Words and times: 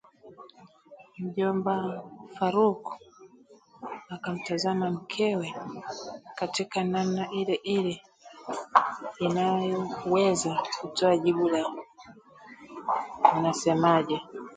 Mjomba 1.19 1.73
Farouck 2.35 2.85
akamtazama 4.15 4.91
mkewe 4.91 5.53
katika 6.35 6.83
namna 6.83 7.31
ile 7.31 7.53
ile 7.55 8.01
inayoweza 9.19 10.63
kutoa 10.81 11.17
jibu 11.17 11.49
la 11.49 11.65
unasemaje 13.39 14.21